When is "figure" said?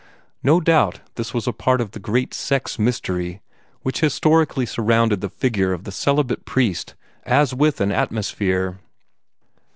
5.29-5.73